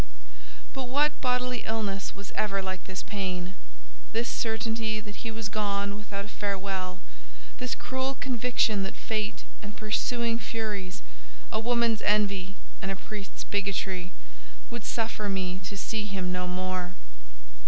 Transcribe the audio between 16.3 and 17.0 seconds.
no more?